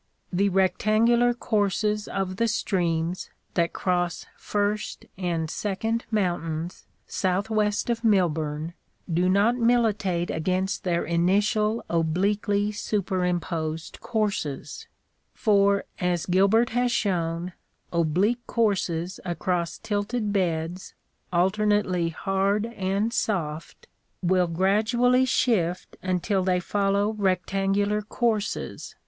[0.33, 8.73] The rectangular courses of the streams that cross First and Second mountains southwest of Milburn
[9.13, 14.87] do not militate against their initial obliquely superimposed courses;
[15.35, 17.53] for, as Gilbert has shown,
[17.93, 20.95] oblique courses across tilted beds,
[21.31, 23.85] alternately hard and soft,
[24.23, 28.99] will gradually shift until they follow rectangular courses, 100 National Geographic Magazine.